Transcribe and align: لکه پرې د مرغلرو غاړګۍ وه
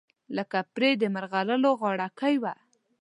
لکه 0.37 0.59
پرې 0.75 0.89
د 1.01 1.03
مرغلرو 1.15 1.71
غاړګۍ 1.81 2.35
وه 2.39 2.53